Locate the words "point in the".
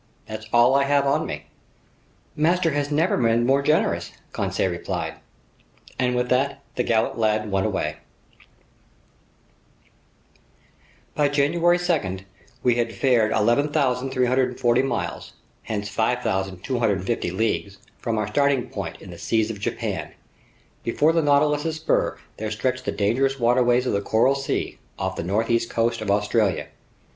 18.69-19.19